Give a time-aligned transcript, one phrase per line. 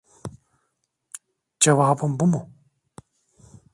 [1.59, 2.49] Cevabın bu mu?